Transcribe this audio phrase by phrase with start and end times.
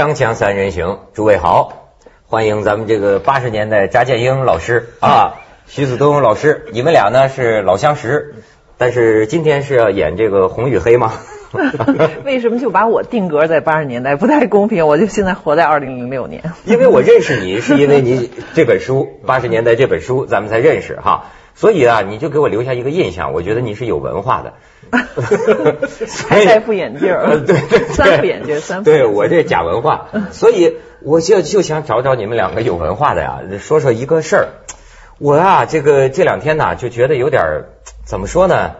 [0.00, 1.90] 锵锵三人行，诸位好，
[2.24, 5.34] 欢迎咱们这个八十年代查建英老师啊，
[5.66, 8.36] 徐子东老师，你们俩呢是老相识，
[8.78, 11.12] 但是今天是要演这个红与黑吗？
[12.24, 14.16] 为什么就把我定格在八十年代？
[14.16, 16.44] 不太公平，我就现在活在二零零六年。
[16.64, 21.26] 因为我认识你，是因为你这本书《八十年代》这本书，咱们才认识哈。
[21.60, 24.54] 所以啊，你就给我留下一个印象，我觉得你是有文化的。
[26.26, 28.84] 还戴副眼镜儿，对对，三副眼镜，三副。
[28.84, 34.48] 对我这假文化，所以我就就想找找你们两个有文化的呀，说说一个事儿。
[35.18, 37.66] 我啊，这个这两天呢，就觉得有点
[38.06, 38.76] 怎么说呢？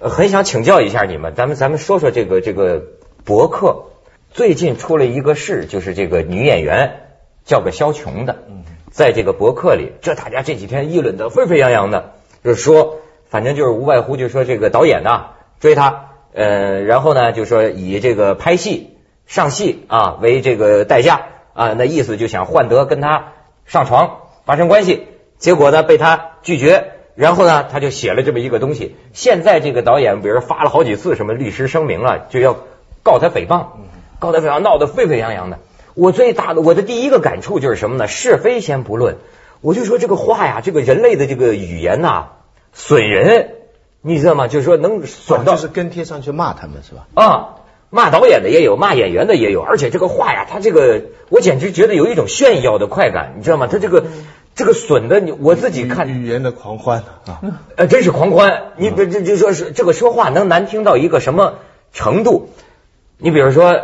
[0.00, 2.84] 很想请教一下你们，咱们咱们说说这个这个
[3.24, 3.86] 博客
[4.30, 7.00] 最近出了一个事，就是这个女演员
[7.44, 8.44] 叫个肖琼的，
[8.92, 12.12] 在这个博客里，这大家这几天议论的沸沸扬扬的，
[12.44, 12.98] 就是说，
[13.28, 15.24] 反正就是无外乎就是说这个导演呢
[15.58, 21.22] 追她，呃，然后呢就说以这个拍戏上戏啊为这个代价
[21.54, 23.32] 啊，那意思就想换得跟他
[23.66, 26.92] 上床发生关系，结果呢被他拒绝。
[27.14, 28.96] 然后呢，他就写了这么一个东西。
[29.12, 32.56] 现在这个导演，比如发了好几次什么律师声明啊，就要
[33.02, 33.66] 告他诽谤，
[34.18, 35.58] 告他诽谤，闹得沸沸扬扬的。
[35.94, 38.08] 我最大的我的第一个感触就是什么呢？
[38.08, 39.16] 是非先不论，
[39.60, 42.28] 我就说这个话呀，这个人类的这个语言呐，
[42.72, 43.50] 损人，
[44.00, 44.48] 你知道吗？
[44.48, 47.06] 就是说能损到，就是跟贴上去骂他们是吧？
[47.14, 47.56] 啊，
[47.90, 53.66] 骂导演的也有，骂演员的也有，而且这个话呀，他这个我简直觉得有一种炫耀的快感，你知道吗？
[53.66, 54.04] 他这个。
[54.54, 57.40] 这个损的你我自己看语言的狂欢啊，
[57.74, 58.72] 呃，真是狂欢。
[58.76, 61.54] 你这这就说是这个说话能难听到一个什么
[61.94, 62.50] 程度？
[63.16, 63.80] 你比如说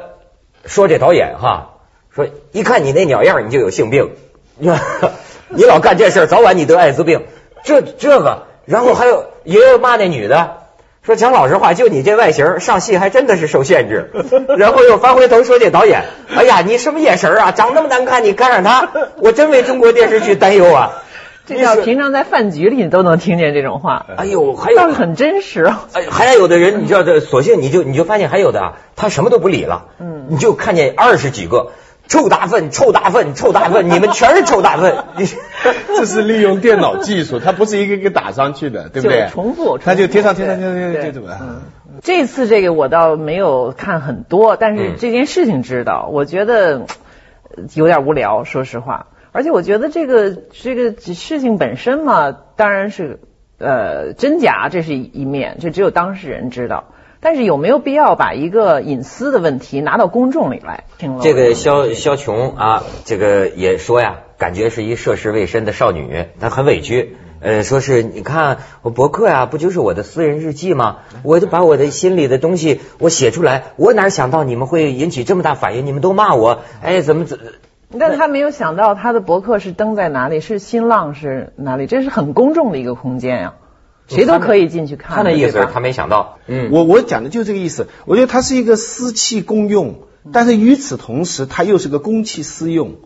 [0.67, 1.78] 说这导演哈，
[2.19, 4.11] 说一看你那鸟样你就有性病，
[4.59, 7.23] 你老干这事儿早晚你得艾滋病。
[7.63, 10.57] 这这个，然后还有也有骂那女的。
[11.03, 14.11] 说讲老实话，就你这外形上戏还真的是受限制。
[14.59, 17.53] 然后又翻回头说这导演，哎呀，你什么眼神啊？
[17.53, 21.05] 长那么难看，你看上他，我真为中国电视剧担忧啊！
[21.47, 24.07] 这要平常在饭局里你都能听见这种话。
[24.17, 25.73] 哎呦，还有很真实。
[25.93, 29.87] 哎，还有的人，你知道这，索性你就你就发现还有的啊，他什么都不理了。
[30.01, 31.71] 嗯，你就看见二十几个。
[32.09, 33.87] 臭大粪，臭大粪，臭大粪！
[33.91, 35.05] 你们全是臭大粪。
[35.97, 39.29] 这是利用电脑技术，它不是一个一个打上去的， 对不对？
[39.31, 41.37] 重复，它就贴上贴上贴上贴上就怎么？
[42.03, 46.87] 这次这个我倒没有看很多，但是这件事情知道，我觉得
[47.75, 49.09] 有点无聊，说实话。
[49.33, 53.21] 而且我觉得这个这个事情本身嘛，当然是
[53.59, 56.85] 呃真假，这是一面，就只有当事人知道。
[57.21, 60.85] 但是有没有必要把一个隐私的问题拿到公众里来？
[61.21, 67.17] 这个肖肖琼啊，这个也说呀，感觉是一涉世未深的少女，她很委屈。
[67.41, 70.99] 呃，说是你看我博客呀，不就是我的私人日记吗？
[71.23, 75.87] 我就把我的心里的东西我写出来，我哪想到你们会引起这么大反应？
[75.87, 77.39] 你们都骂我，哎，怎么怎？
[77.99, 80.41] 但他没有想到他的博客是登在哪里？
[80.41, 81.87] 是新浪是哪里？
[81.87, 83.55] 这是很公众的一个空间呀。
[84.09, 85.17] 谁都可以进去看。
[85.17, 86.39] 他的意思，他没想到。
[86.47, 87.89] 嗯，我我讲的就这个意思。
[88.07, 90.01] 我觉得它是一个私器公用，
[90.33, 92.97] 但是与此同时，它又是个公器私用。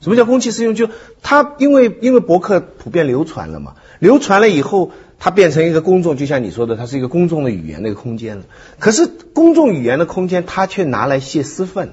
[0.00, 0.74] 什么叫公器私用？
[0.74, 0.88] 就
[1.22, 8.44] 它因为因为博客普遍流传了嘛，流传了以后，它变成一个公众，就像你说的，它是一个公众的语言的一个空间了。
[8.78, 11.90] 可是公众语言的空间，它却拿来泄私愤。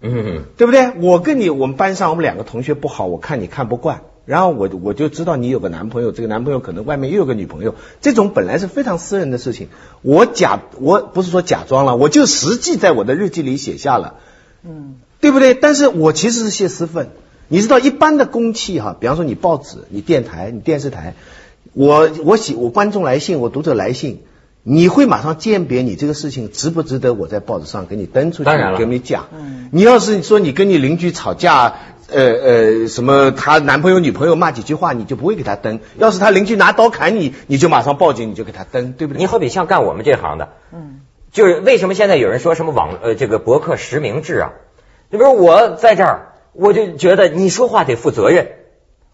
[0.00, 0.90] 嗯，对不对？
[1.00, 4.02] 我跟你，我们班上我们两个同学不好，我看你看不惯。
[4.24, 9.66] 然后我我就知道你有个男朋友，这个男朋友可能外面又有个女朋友，这种本来是非常私人的事情，
[10.02, 14.14] 我假我不是说假装了，我就实际在我的日记里写下了，
[14.62, 15.54] 嗯，对不对？
[15.54, 17.08] 但是我其实是泄私愤，
[17.48, 21.14] 你知道一般的公器哈，比方说你报纸、你电台、你电视台，
[21.72, 24.22] 我我写我观众来信，我读者来信，
[24.62, 28.44] 你会马上鉴别你这个事情值不值得我在报纸上给你登出去，
[28.78, 31.74] 给你讲，嗯，你要是说你跟你邻居吵架。
[32.12, 33.30] 呃呃，什么？
[33.32, 39.18] 她男朋友、女朋友骂几句话，你就不会给他登；要是他邻居拿刀砍你，你就马上报警，你就给他登，对不对？
[39.18, 41.00] 你好比像干我们这行的，嗯，
[41.30, 44.52] 就是为什么现在有人说什么网呃这个博客实名制啊？
[45.10, 48.48] 你比如我在这儿，我就觉得你说话得负责任，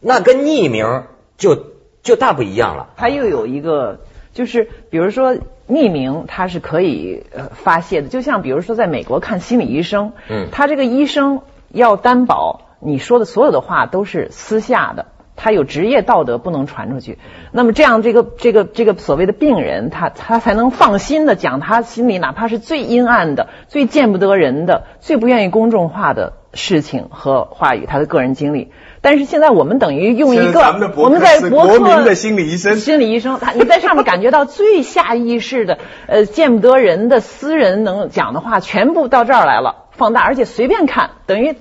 [0.01, 1.05] 那跟匿名
[1.37, 1.73] 就
[2.03, 2.91] 就大不一样了。
[2.97, 4.01] 他又有一个，
[4.33, 5.37] 就是比如说
[5.69, 12.62] 匿名，他是可以呃发泄的，就像比如说在美国看心理医生，嗯，他这个医生要担保。
[12.81, 17.19] 你说的所有的话都是私下的，他有职业道德不能传出去。
[17.53, 28.71] 那么这样，这个这个这个所谓的病人，他他才能放心的讲他心里哪怕是最阴暗的、最见不得人的、最不愿意公众化的事情和话语，他的个人经历。
[29.01, 30.61] 但是现在我们等于用一个
[30.97, 35.79] 我们在博客的心理医生，心理医生，他你在上面感觉到最下意识的
[36.09, 39.87] 呃见不得人的私人能讲的话，全部到这儿来了。
[39.93, 41.57] 放大，而且随便看，等于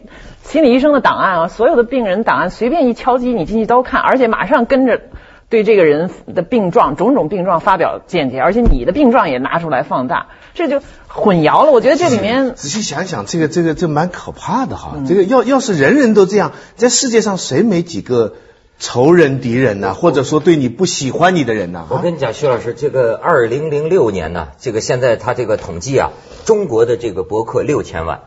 [0.49, 5.01] 心理医生的档案啊，所有的病人档案随便一敲击，你进去都看，而且马上跟着
[5.49, 11.71] 对这个人的病状、种种病状发表见解，而且你的病状也拿出来放大，这就混淆了。
[11.71, 14.95] 我觉得这里面仔细想想，这个这个这蛮可怕的哈。
[15.05, 18.33] 这个要要是人人都这样，在世界上谁没几个？
[18.79, 21.87] 仇人敌人呐，或者说对你不喜欢你的人呐。
[21.89, 26.11] 我跟你讲，徐老师，这个二零零六年呢，这个现在他这个统计啊，
[26.45, 28.19] 中国的这个博客六千万，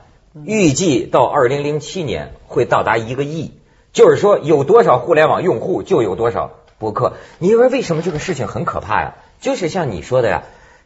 [0.44, 3.52] 预计到二零零七年会到达一个亿，
[3.92, 7.14] 就是说有多少互联网用户就有多少博客。
[7.38, 9.14] 你说为什么这个事情很可怕呀？
[9.40, 10.42] 就是像你说的呀，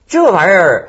[0.07, 0.89] 这玩意儿，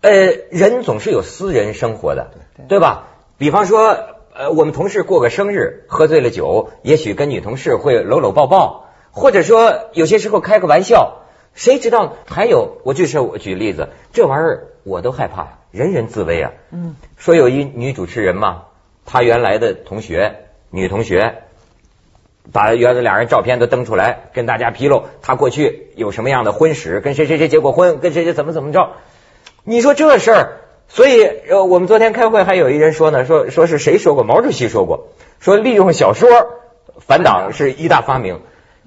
[0.00, 0.10] 呃，
[0.50, 2.30] 人总是有私人生活的，
[2.68, 3.08] 对吧？
[3.38, 3.96] 比方说。
[4.32, 12.14] 呃，我们同事过个生日，喝醉了酒，也许跟女同事会搂搂抱抱，或者说有些时候开个玩笑，谁知道？
[12.26, 16.52] 还有，我就是我举例子，这玩意儿我都害怕呀，人人自危啊。
[16.70, 18.64] 嗯，说有一女主持人嘛，
[19.06, 20.36] 她原来的同学，
[20.70, 21.42] 女同学，
[22.52, 28.92] 把原来俩人照片都登出来，跟大家披露她过去有什么样的婚史，跟谁谁谁结过婚，跟谁谁怎么怎么着。
[29.64, 30.52] 你说这事儿？
[30.88, 34.24] 所以，呃，我们昨天开会还有一人说呢，说说是谁说过？
[34.24, 36.28] 毛主席说过，说利用小说
[36.98, 38.40] 反党是一大发明。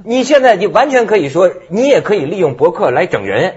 [0.04, 3.56] 你现在你完全可以说，你也可以利用博客来整人，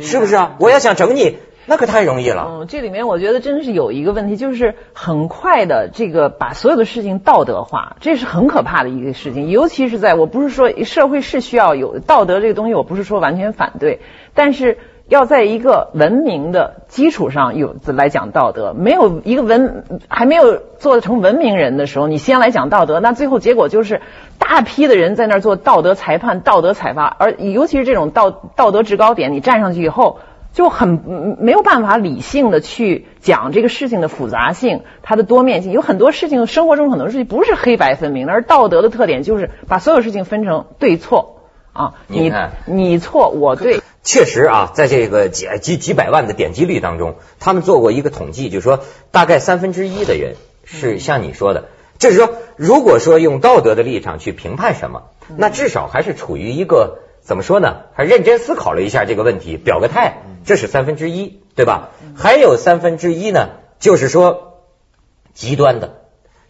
[0.00, 0.56] 是不是啊？
[0.60, 1.38] 我要想整你，
[1.72, 2.48] 那可太容易了。
[2.50, 9.48] 嗯，这里面我觉得真的是有一个问题，就是很快的这个把所有的事情道德化，这是很可怕的一个事情。
[9.48, 14.00] 尤其是在我不是说社会是需要有道德这个东西，我不是说完全反对，
[14.34, 14.76] 但是。
[15.08, 24.00] 要在一个文明的基础上有来讲道德，没有一个文还没有做成文明人的时候，你先来讲道德，那最后结果就是
[24.38, 30.20] 大批的人在那儿做道德裁判、道德采罚，而尤其是这种道道德制高点，你站上去以后
[30.52, 35.72] 就很没有办法理性的去讲这个事情的复杂性、它的多面性。
[35.72, 42.32] 有很多事情，生活中很多事情不是黑白分明的，而道德的特点就是把所有事情分成对错啊，你
[42.66, 43.80] 你错我对。
[44.04, 48.80] 确实啊，在这个几几几百万的点击率当中，他们做过一个统计，就是说
[49.12, 50.34] 大概三分之一的人
[50.64, 55.04] 是像你说的，就是说，如果说用道德的立场去评判什么，
[55.36, 57.82] 那至少还是处于一个怎么说呢？
[57.94, 61.90] 还认真思考了一下这个问题，表个态，这是三分之一，对吧？
[62.16, 63.48] 还有三分之一呢，
[63.78, 64.58] 就是说
[65.34, 66.00] 极端的，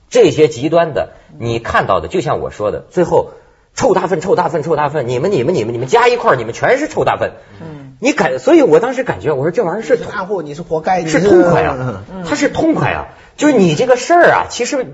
[0.09, 3.33] 这些极端的，你看到的，就像我说的，最后。
[3.75, 5.09] 臭大粪，臭大粪，臭大粪！
[5.09, 7.33] 你们，你们，你们，你们加一块你们全是臭大粪。
[7.59, 13.07] 嗯，你感，所以我当时感觉，我说这玩意儿是大户，你是活该，是痛快啊，他是痛快啊，
[13.39, 14.87] 就是你这个事儿啊，其实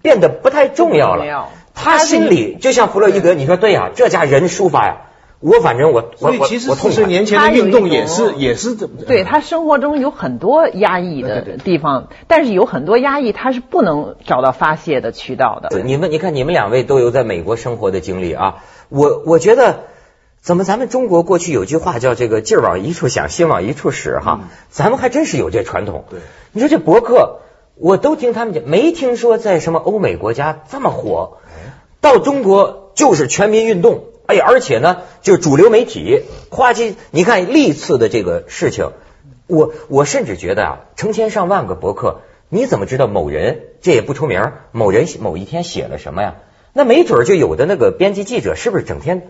[0.00, 1.24] 变得不太重要了。
[1.74, 5.09] 他心里就像弗洛伊德，你说对呀，这家人抒发呀。
[5.40, 8.92] 我反正我，所以其实四十年前的运动也是也是这么。
[9.06, 15.80] 对他生活中有很多压抑的地方，但是有很多压抑他是不能找到发泄的渠道的。
[15.82, 18.56] 你们你看，你们两位都有在美国生活的经历啊。
[18.90, 19.84] 我我觉得，
[20.42, 26.04] 怎么咱们中国过去有句话叫这个劲儿往一处想，心往一处使哈，咱们还真是有这传统。
[26.10, 26.20] 对，
[26.52, 27.40] 你说这博客，
[27.76, 31.38] 我都听他们讲，没听说在什么欧美国家这么火，
[32.02, 34.04] 到中国就是全民运动。
[34.30, 38.92] 哎，而且呢，就是主流媒体，夸叽，你看历次的这个事情，
[39.48, 46.36] 我我甚至觉得啊，成千上万个博客，你怎么知道某人这也不出名，某人某一天写了什么呀？
[46.72, 49.28] 那没准就有的那个编辑记者是不是整天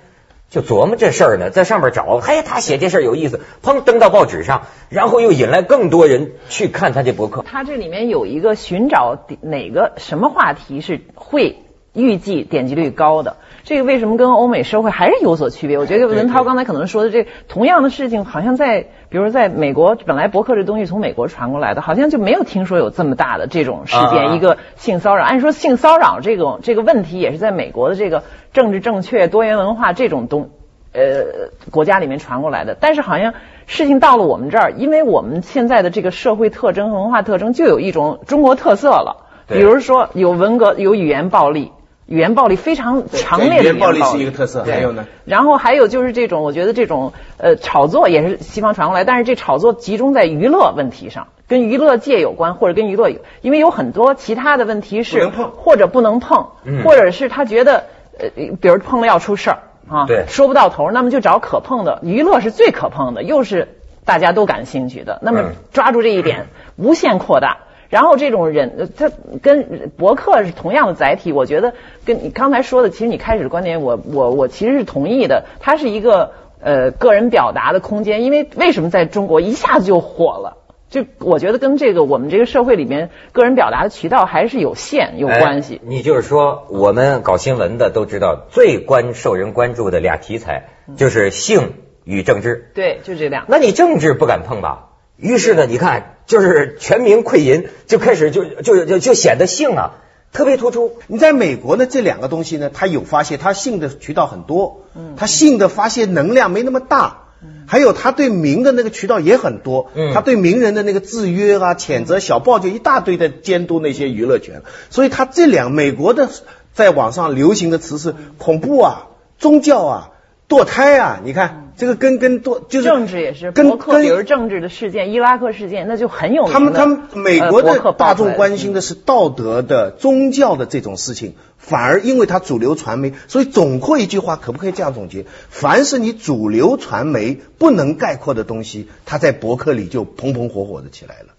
[0.51, 7.43] 就琢磨这事儿呢，在上面找，嘿，他写这事儿有意思，砰登到报纸上，然后又引来更多人去看他这博客。
[7.49, 13.37] 他这里面有一个寻找哪个什么话题是会预计点击率高的。
[13.63, 15.79] 这个为什么跟欧美社会还是有所区别？
[15.79, 25.25] 我觉得文涛刚才可能说的这同样的事情，好像在比如在美国，本来博客这东西从美国传过来的，好像就没有听说有这么大的这种事件，一个性骚扰。
[25.25, 30.51] 按说性骚扰这种这个问题也是在美国的这个政治正确、多元文化这种东
[30.93, 33.35] 呃国家里面传过来的，但是好像
[33.67, 41.73] 事情到了我们这儿，因为我们现在的这个社会特征和文化特征就有一种中国特色了，比如说有文革，有语言暴力。
[42.11, 45.07] 语言暴力非常强烈的语言暴力是一个特色，还有呢。
[45.25, 56.49] 然后还有就是这种，我觉得这种呃炒作也是西方传过来，但是这炒作集中在娱乐问题上，跟娱乐界有关，或者跟娱乐有，因为有很多其他的问题是或者不能碰，
[56.85, 57.85] 或者是他觉得
[58.19, 58.29] 呃，
[58.61, 63.69] 比如碰了要出事儿啊，对，说不到头，那么就找可碰的，娱乐是最可碰的，又是
[64.05, 67.59] 大家都感兴趣的，那么抓住这一点，无限扩大。
[67.91, 69.11] 然后这种人，他
[69.43, 71.75] 跟博客是同样的载体，我觉得
[72.07, 75.45] 跟你刚才说的，其实你开始的观点，我我我其实是同意的。
[75.59, 80.57] 它是一个呃个人表达的空间，因为为什么在中国一下子就火了？
[80.89, 85.81] 就我觉得跟这个我们这个社会里面个人表达的渠道还是有限有关系。
[85.85, 92.71] 你就是说，我们搞新闻的都知道，最关受人关注的俩题材就是性与政治。
[92.75, 93.45] 对，就这两。
[93.49, 94.90] 那你政治不敢碰吧？
[95.21, 99.93] 于是呢，你看，就是全民溃淫，就开始就就就就显得性啊
[100.33, 100.99] 特别突出。
[101.07, 116.29] 你在美国呢，这两个东西呢，它有发泄，它性的渠道很多，嗯，它性的发泄能量没那么大，嗯，还有它对名的那个渠道也很多，嗯，它对名人的那个制约啊、谴责、小报就一大堆的监督那些娱乐圈，所以它这两美国的
[116.73, 119.09] 在网上流行的词是恐怖啊、
[119.39, 120.11] 宗教啊。
[120.49, 121.21] 堕胎啊！
[121.23, 126.53] 你看这个跟跟多就是政治也是，跟跟比如政治的事件，伊拉克事件，那就很有名。
[126.53, 135.25] 他们他们美国的大众关心的是道德的、宗教的这种事情，反而因为它主流传媒，所以总括一句话，可不可以这样总结？
[135.49, 141.35] 凡是你主流传媒不能概括的东西，它在博客里就蓬蓬火火的起来了。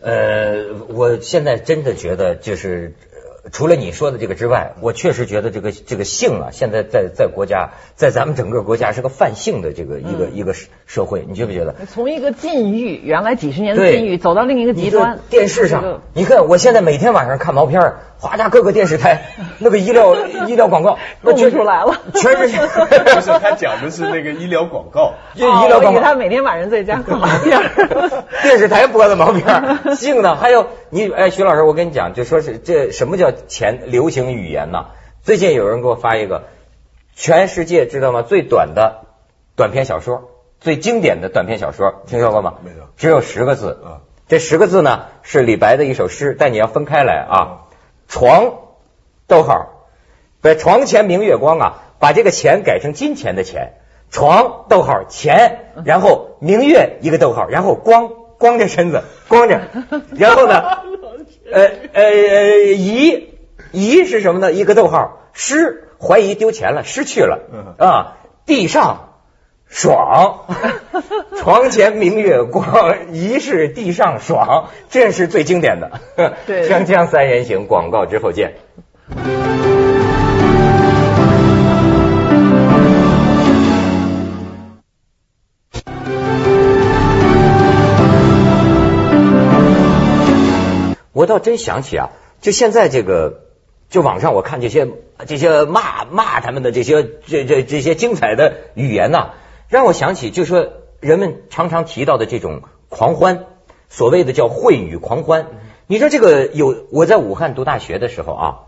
[0.00, 2.94] 呃，我现在真的觉得就是。
[3.52, 10.54] 除了你说的这个之外，我确实觉得这个这个性啊，现在在在国家，在咱们整个国家是个泛性的这个一个一个
[10.86, 11.74] 社会，你觉不觉得？
[11.92, 15.20] 从一个禁欲，原来几十年的禁欲，走到另一个极端。
[15.30, 18.20] 电视上，你看，我现在每天晚上看毛片儿。
[18.20, 19.22] 华家各个电视台
[19.58, 20.16] 那个医疗
[20.48, 22.58] 医疗广告，那全出来了，全是。
[23.14, 26.00] 不是他讲的是那个医疗广告， 医疗广告。
[26.00, 27.60] 他每天晚上在家看毛片
[28.42, 30.36] 电视台播的毛片性呢？
[30.36, 34.86] 还有你哎，徐老师，我跟你讲，就说是这什么叫前流行语言呢？
[35.22, 36.44] 最近有人给我发一个，
[37.14, 38.22] 全世界知道吗？
[38.22, 39.02] 最短的
[39.56, 40.30] 短篇小说，
[40.60, 42.54] 最经典的短篇小说，听说过吗？
[42.64, 42.88] 没有。
[42.96, 44.00] 只有十个字啊。
[44.28, 47.65] 这十个字呢是李白的一首诗，但你要分开来啊。
[48.08, 48.54] 床，
[49.26, 49.86] 逗号，
[50.40, 53.74] 把床前明月光啊，把这个钱改成金钱的钱，
[54.10, 59.60] 床，逗号，钱，然后明月一个逗号，然后光，光着身子，光着，
[60.16, 60.62] 然后呢，
[61.52, 63.34] 呃呃，疑，
[63.72, 64.52] 疑是什么呢？
[64.52, 67.40] 一个逗号，失，怀疑丢钱了，失去了，
[67.78, 69.02] 啊，地上。
[69.68, 70.46] 爽，
[71.38, 76.00] 床前明月光，疑是地上爽，这是最经典的。
[76.46, 78.54] 对， 锵锵三人行，广告之后见。
[91.12, 93.40] 我倒真想起啊，就现在这个，
[93.88, 94.86] 就网上我看这些
[95.26, 99.30] 这些骂骂他们的这些这这这些精彩的语言呐。
[99.68, 100.68] 让我想起，就说
[101.00, 103.46] 人们常常提到的这种狂欢，
[103.88, 105.46] 所谓的叫秽语狂欢。
[105.86, 108.58] 你说这个有我在武汉读大学的时候啊，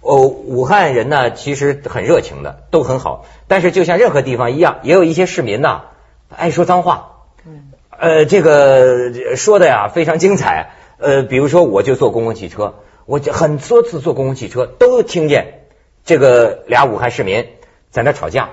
[0.00, 3.26] 哦，武汉人呢其实很热情的，都很好。
[3.48, 5.82] 但是就像任何地方一样，也有一些市民呐
[6.28, 7.22] 爱说脏话。
[7.46, 7.70] 嗯。
[7.96, 10.70] 呃，这个说的呀非常精彩。
[10.98, 12.74] 呃，比如说我就坐公共汽车，
[13.06, 15.64] 我就很多次坐公共汽车都听见
[16.04, 17.46] 这个俩武汉市民
[17.90, 18.50] 在那吵架。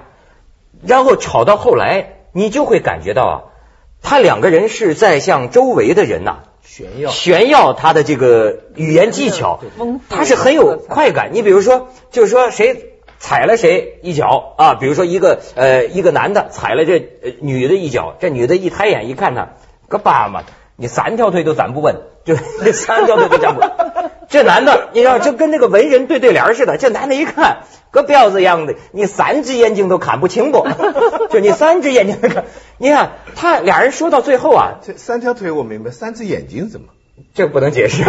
[0.85, 3.35] 然后吵到后来，你就会感觉到啊，
[4.01, 9.59] 他两个人是在向周围的人呐炫耀炫耀他的这个语言技巧，
[10.09, 11.31] 他是很有快感。
[11.33, 19.55] 你比如说，就是说谁踩了谁一脚啊，比如说一个呃一个男的踩了这女的一脚，这女的一抬眼一看他，
[19.87, 20.43] 个巴嘛，
[20.77, 22.35] 你三条腿都站不稳，就
[22.71, 23.71] 三条腿都站不稳。
[24.29, 26.77] 这男的，你知道，就跟那个文人对对联似的。
[26.77, 27.59] 这男的一看，
[27.91, 30.67] 跟彪子一样的，你三只眼睛都看不清不？
[31.31, 32.45] 就你三只眼睛看，
[32.77, 36.87] 你看他俩人说到最后啊，这三条腿我明白，三只眼睛怎么？
[37.33, 38.03] 这不能解释。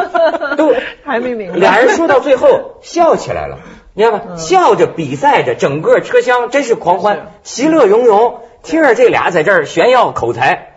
[0.56, 0.72] 都
[1.04, 1.58] 还没明白。
[1.58, 3.58] 俩人说到最后笑起来了，
[3.92, 10.75] 你看吧，笑着比赛着，整个车厢真是狂欢，其乐融融，听着这俩在这儿炫耀口才。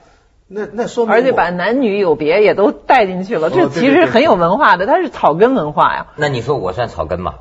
[0.51, 6.07] 那那说明，而且把男女有别也都带进去了，这其实很有文化的，它是草根文化呀。
[6.15, 7.35] 那你说我算草根吗？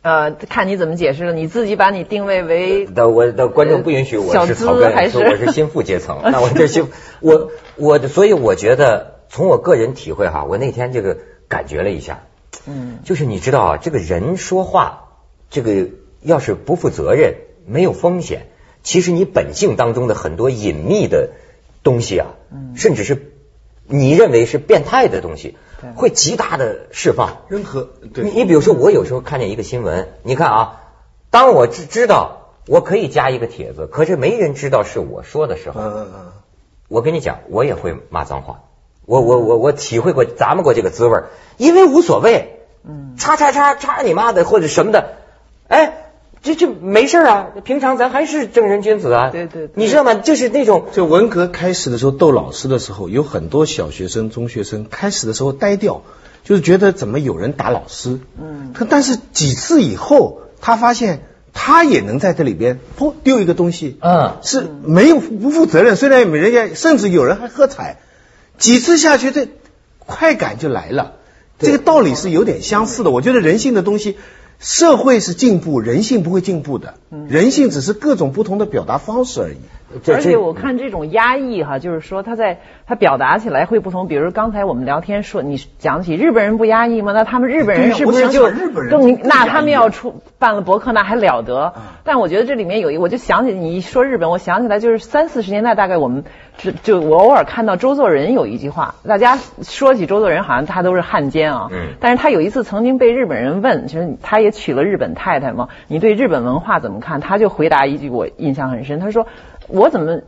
[0.00, 1.32] 呃，看你怎么解释了。
[1.34, 6.20] 你自己把你定位为的，我的观众不允许我是草根，说我是心腹阶层。
[6.32, 6.88] 那我这心，
[7.20, 12.22] 我我所以我觉得，从我个人体会哈，我那天这个感觉了一下，
[12.66, 15.08] 嗯，就是你知道啊，这个人说话，
[15.50, 15.88] 这个
[16.22, 17.34] 要是不负责任、
[17.66, 18.46] 没有风险，
[18.82, 21.32] 其实你本性当中的很多隐秘的。
[21.86, 22.26] 东西啊，
[22.74, 23.32] 甚至是
[23.86, 25.56] 你认为是变态的东西，
[25.94, 27.28] 会极大的释放。
[27.48, 30.80] 任何你你比如说，我有时候看见一个新闻，你看啊，
[31.30, 36.32] 当我知知道我可以加一个帖子，可是没人知道是我说的时候，嗯嗯嗯，
[36.88, 38.64] 我跟你讲，我也会骂脏话。
[39.04, 41.22] 我我我我体会过咱们过这个滋味，
[41.56, 44.98] 因为无所谓，嗯，叉叉叉叉你妈的或者什么的，
[45.68, 46.02] 哎。
[46.46, 49.30] 这这没事啊，平常咱还是正人君子啊。
[49.30, 50.14] 对对对你知道吗？
[50.14, 56.02] 就是那种就文革开始的时候斗老师的时候，有很多小学生、中学生开始的时候呆掉，
[56.44, 58.20] 就是觉得怎么有人打老师。
[58.40, 58.72] 嗯。
[58.72, 63.98] 可但是几次以后，他发现他也能在这里边噗丢一个东西。
[64.00, 67.98] 嗯是没有不负责任，虽然人家甚至有人还喝彩，
[68.56, 69.48] 几次下去这
[69.98, 71.14] 快感就来了。
[71.58, 73.10] 这个道理是有点相似的。
[73.10, 74.18] 我觉得人性的东西，
[74.58, 76.94] 社会是进步，人性不会进步的。
[77.28, 79.56] 人性只是各种不同的表达方式而已。
[80.08, 84.06] 而且我看这种压抑哈，就是说他在他表达起来会不同。
[84.06, 87.12] 比如刚才我们聊天说，你讲起日本人不压抑吗？
[87.12, 88.48] 那他们日本人是不是就
[88.90, 91.74] 更那他们啊要出办了博客，那还了得？
[92.04, 96.24] 但我觉得这里面有一，我就想起你一说日本，我想起来就是三四十年代，大概我们
[96.56, 101.68] 就就我偶尔看到周作人有一句话，大家说起周作人，好像他都是汉奸啊。
[101.72, 107.20] 嗯但是他有一次曾经被日本人问，就是他也娶了日本太太嘛，你对日本文化怎么看？
[107.20, 109.26] 他就回答一句我印象很深，他说
[109.66, 110.20] 我怎么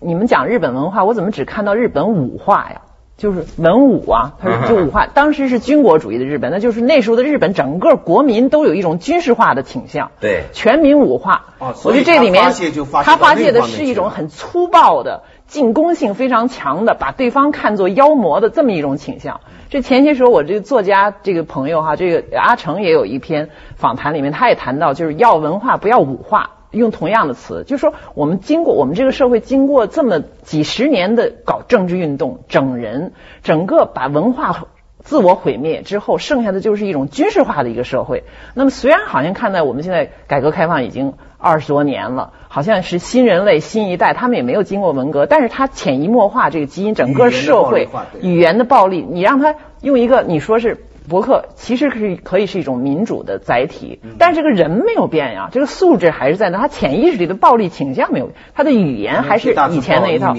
[0.00, 2.80] 你们讲日本文化，我怎么只看到日本武化呀？
[3.18, 11.44] 就是文武啊，他是就武化， 当时是军国主义的日本，那就是那时候的日本整个国民都有一种军事化的倾向，对全民武化。
[11.58, 19.40] 哦所我以觉得这里面他发泄就发泄他发泄的是一种很粗暴的、进攻性非常强的，把对方看作妖魔的这么一种倾向。
[19.68, 26.52] 这前些时候，我这个作家这个朋友哈，这个阿成也有一篇访谈里面，他也谈到，就是要文化不要武化。
[26.70, 33.12] 用同样的词，就是说我们经过我们这个社会经过这么几十年的搞政治运动、整人，
[33.42, 34.68] 整个把文化
[35.02, 38.24] 自我毁灭之后，剩下的就是一种军事化的一个社会。
[38.54, 47.88] 那么虽然好像看在我们现在改革开放已经二十多年了，好像是新人类新一代，他们也没有经过文革，但是他潜移默化这个基因，整个社会
[48.20, 50.84] 语言的暴力化对语言的暴力，你让他用一个你说是。
[51.10, 54.12] 博客其实是可以是一种民主的载体，嗯。
[54.18, 60.32] 但是这个人没有变呀，这个素质还是在那，他潜意识里的暴力倾向没有，他的语言还是以前那一套，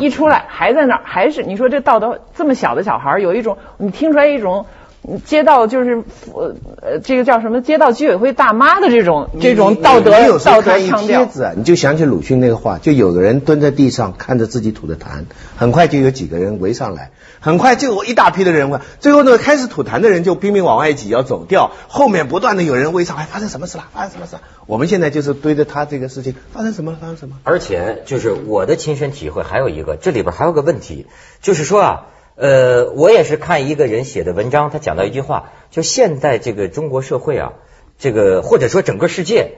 [0.00, 4.85] 一出来还在那儿，还是你说这道德这么小的小孩儿有一种，你听出来一种嗯
[5.24, 11.26] 街道就是呃呃这个叫什么街道居委会大妈的这种这种道德道德一腔调帖。
[11.26, 15.24] 子啊，你就想起鲁迅那个话，就有个人蹲在地上看着自己吐的痰，
[15.56, 23.84] 很快就有几个人围上来，很快就有一大批的人问，最后呢，开始吐痰的人就拼命往外挤要走掉，后面不断的有人围上来，发生什么事了？
[23.92, 24.42] 发生什么事了？
[24.66, 26.98] 我们现在就是对着他这个事情发生什么了？
[27.00, 27.36] 发生什么？
[27.44, 31.06] 而且就是我的亲身体会，还有一个，这里边还有个问题，
[31.40, 37.54] 就是说啊，呃，我也是看一个人写的文章，他讲到一句话，就现在这个中国社会啊，
[37.98, 39.54] 这个或者说整个世界，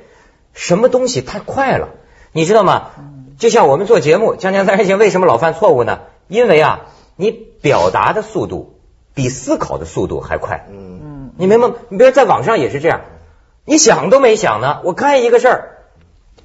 [0.52, 1.88] 什么东西太快了，
[2.32, 2.90] 你知道吗？
[3.36, 6.00] 就像我们做节目《锵锵三人行》，为什么老犯错误呢？
[6.28, 6.86] 因为啊，
[7.16, 8.78] 你表达的速度
[9.14, 10.66] 比思考的速度还快。
[10.70, 11.74] 嗯，你明白吗？
[11.88, 13.00] 你比如在网上也是这样，
[13.64, 15.78] 你想都没想呢，我看一个事儿，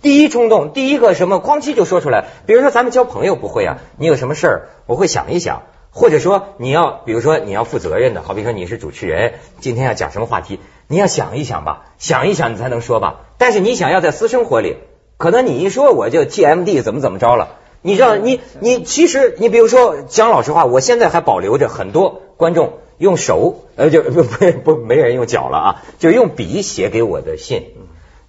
[0.01, 2.25] 第一冲动，第一个什么，哐叽就说出来。
[2.45, 5.63] 比如说咱们交朋友不会啊，你有什么事儿，我会想一想，
[5.93, 13.21] 或者说你要，比如说你要负责任的，好比说你是主持人，今天要讲什么话题，你要想一想吧，想一想你才能说吧。
[13.38, 14.77] 但是你想要在私生活里，
[15.17, 17.58] 可能你一说我就 GMD 怎么怎么着了。
[17.84, 27.73] 你知道，你你其实你比如说讲老实话，我现在还保留着很多观众用手，呃，就不不不没人用脚了啊，就是用笔写给我的信，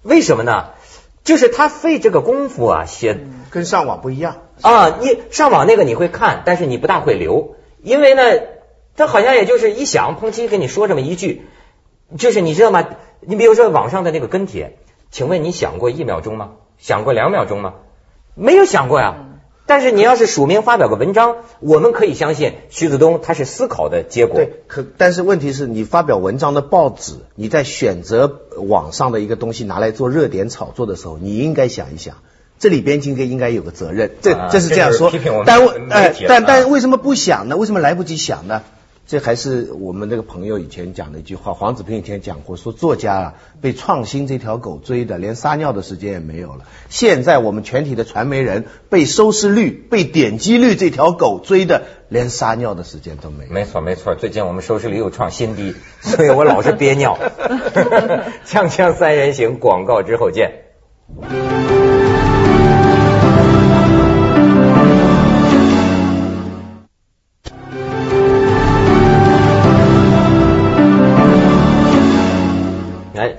[0.03, 0.65] 为什么呢？
[1.23, 3.17] 就是他费这个功夫啊，写
[3.49, 4.37] 跟上网不一样。
[4.61, 8.21] 啊，你上网那个你会看，但是你不大会留，因为呢，
[8.95, 11.43] 他好像也就是一想，砰叽跟你说这么一句，
[12.17, 12.87] 就是你知道吗？
[13.21, 14.77] 你比如说网上的那个跟帖，
[15.11, 16.51] 请问你想过一秒钟吗？
[16.77, 17.75] 想过两秒钟吗？
[18.33, 19.15] 没有想过呀。
[19.67, 24.35] 但是你要是署名发表个文章，我们可以相信徐子东他是思考的结果。
[24.35, 32.17] 对，可但是问题是你发表文章的报纸，你在选择网上的一个东西拿来做热点炒作的时候，你应该想一想，
[32.59, 34.11] 这里边应该应该有个责任。
[34.21, 35.11] 这啊这是这样说
[35.45, 35.61] 但
[36.27, 37.57] 但但为什么不想呢？
[37.57, 38.63] 为什么来不及想呢？
[39.07, 46.61] 这还是我们这个朋友以前讲的一句话，黄子平以前讲过，说作家啊被创新这条狗追的，连撒尿的时间也没有了。
[46.89, 53.51] 现在我们全体的传媒人被收视率、被点击率这条狗追的，连撒尿的时间都没有。
[53.51, 57.19] 没错没错，最近我们收视率又创新低， 所以我老是憋尿。
[58.47, 60.63] 锵锵三人行，广告之后见。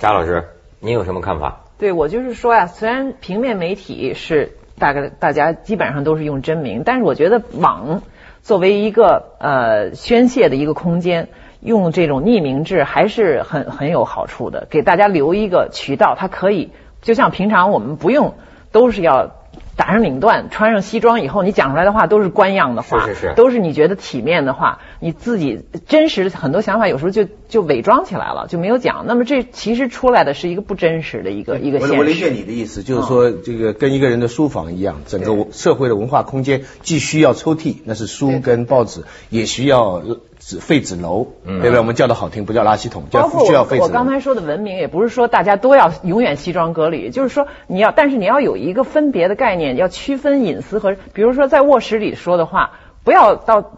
[0.06, 0.44] 贾，老师，
[0.78, 1.64] 您有什么看法？
[1.78, 8.02] 对我就是说呀，虽然平面媒体是大概大家基本上都是用真名，但是我觉得网
[8.40, 16.70] 作为一个呃宣泄的一个空间，用这种匿名制还是很很有好处的，给大家留一个渠道，它可以
[17.02, 18.34] 就像平常我们不用
[18.70, 19.32] 都是要。
[19.76, 24.80] 打上领段，穿上西装以后，你讲出来的话都是官样的话，是是是，都是你觉得体面的话。
[24.98, 29.04] 你自己真实很多想法，有时候就就伪装起来了，就没有讲。
[29.06, 31.94] 那么这其实出来的是一个不真实的一个一个现实。
[31.94, 40.02] 我理解你的意思，就是说这个跟一个人的书房一样，整个社会的文化空间既需要抽屉，那是书跟报纸，也需要
[40.46, 41.78] 纸废纸篓，对不对？
[41.78, 43.82] 我们叫的好听，不叫垃圾桶，叫需要废纸。
[43.82, 52.70] 我刚才说的文明，也不是说大家都要永远西装革履，就是说你要，但是你要有一个分别的概念，要区分隐私和，比如说在卧室里说的话，
[53.02, 53.72] 不要到。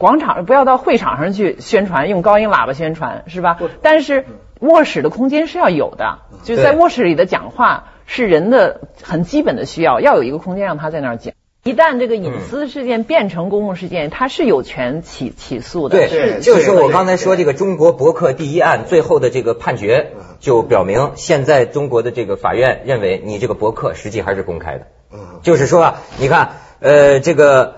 [0.00, 3.58] 广场不要到会场上去宣传，用高音喇叭宣传是吧？
[3.82, 4.24] 但是
[4.58, 11.34] 卧室的空间是要有的，就是在卧室里的讲话是人的很基本的需要，要有一个空间让他在那儿讲。
[11.62, 15.98] 一旦这个隐私事件变成公共事件，他是有权起起诉的。
[15.98, 24.86] 对，就是我刚才说这个中国博客第一案最后的这个判决，就表明现在中国的这个法院认为你这个博客实际还是公开的。
[25.12, 27.76] 嗯，就是说，你看，呃，这个。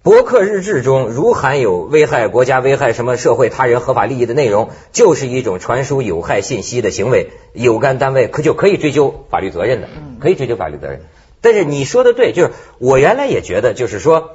[0.00, 9.88] 博客日志中如含有危害国家、危害什么社会、他人合法利益的内容，就是一种传输有害信息的行为，有关单位可就可以追究法律责任的，
[10.18, 11.00] 可以追究法律责任。
[11.40, 14.32] 但是你说的对，就是我原来也觉得，就是说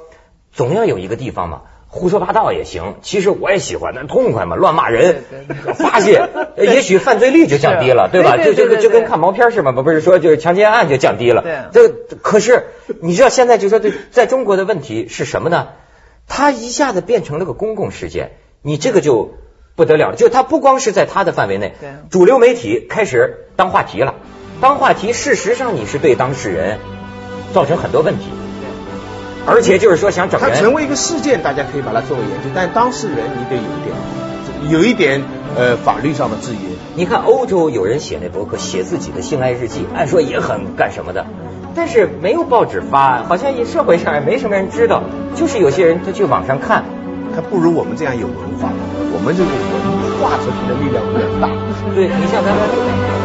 [0.52, 1.62] 总要有一个地方嘛。
[1.86, 5.22] 胡说八道也行，其实我也喜欢，那痛快嘛，乱骂人
[5.76, 8.36] 发泄， 也许犯罪率就降低了，对吧？
[8.36, 11.70] 就就就跟看毛片似的，不不是说就是强奸案就降低了。
[11.72, 11.88] 这
[12.20, 12.64] 可是
[13.00, 15.68] 你知道现在就说对，在中国的问题是什么呢？
[16.26, 19.34] 它一下子变成了个公共事件，你这个就
[19.76, 20.16] 不得了了。
[20.16, 21.74] 就它不光是在它的范围内，
[22.10, 24.16] 主流媒体开始当话题了，
[24.60, 26.80] 当话题，事实上你是对当事人
[27.54, 28.26] 造成很多问题。
[29.46, 35.22] 而且就是说想整它成为一个事件，大家可以把它作为研究，但当事人你得有一点，有一点
[35.54, 36.58] 呃法律上的制约。
[36.96, 41.26] 你看欧洲有人写那博客，写自己的性爱日记，按说也很干什么的，
[41.74, 45.02] 但是没有报纸发，好像也社会上也没什么人知道，
[45.34, 46.84] 就是有些人他去网上看，
[47.36, 48.72] 他不如我们这样有文化，
[49.12, 49.76] 我们这个文
[50.22, 51.52] 化作品的力量比较大。
[51.94, 53.23] 对你像咱们。